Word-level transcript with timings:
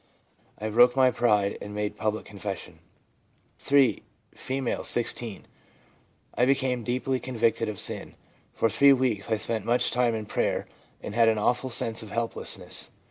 I 0.57 0.67
broke 0.69 0.95
my 0.95 1.11
pride 1.11 1.59
and 1.61 1.75
made 1.75 1.95
public 1.95 2.25
confession/ 2.25 2.79
(3.) 3.59 4.01
F., 4.33 4.83
16. 4.85 5.45
'I 6.33 6.45
became 6.45 6.83
deeply 6.83 7.19
convicted 7.19 7.69
of 7.69 7.77
sin; 7.79 8.15
for 8.51 8.67
three 8.67 8.93
weeks 8.93 9.29
I 9.29 9.37
spent 9.37 9.63
much 9.63 9.91
time 9.91 10.15
in 10.15 10.25
prayer, 10.25 10.65
and 11.03 11.13
had 11.13 11.27
an 11.29 11.37
awful 11.37 11.69
sense 11.69 12.01
of 12.01 12.09
helplessness. 12.09 12.89